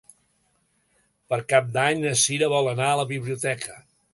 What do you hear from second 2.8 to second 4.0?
a la biblioteca.